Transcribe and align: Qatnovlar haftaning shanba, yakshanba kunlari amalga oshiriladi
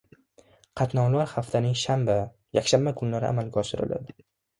Qatnovlar 0.79 1.27
haftaning 1.33 1.75
shanba, 1.81 2.15
yakshanba 2.59 2.95
kunlari 3.03 3.29
amalga 3.29 3.63
oshiriladi 3.65 4.17